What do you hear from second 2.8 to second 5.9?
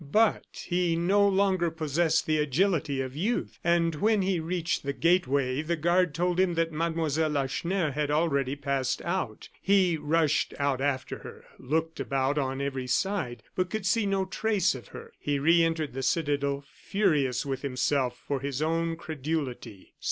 of youth, and when he reached the gateway the